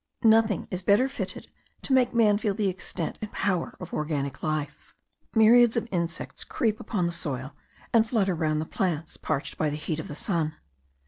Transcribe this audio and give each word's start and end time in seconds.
Nothing 0.25 0.67
is 0.71 0.81
better 0.81 1.07
fitted 1.07 1.47
to 1.83 1.93
make 1.93 2.11
man 2.11 2.39
feel 2.39 2.55
the 2.55 2.69
extent 2.69 3.19
and 3.21 3.31
power 3.31 3.75
of 3.79 3.93
organic 3.93 4.41
life. 4.41 4.95
Myriads 5.35 5.77
of 5.77 5.87
insects 5.91 6.43
creep 6.43 6.79
upon 6.79 7.05
the 7.05 7.11
soil, 7.11 7.53
and 7.93 8.09
flutter 8.09 8.33
round 8.33 8.59
the 8.59 8.65
plants 8.65 9.15
parched 9.15 9.59
by 9.59 9.69
the 9.69 9.75
heat 9.77 9.99
of 9.99 10.07
the 10.07 10.15
sun. 10.15 10.55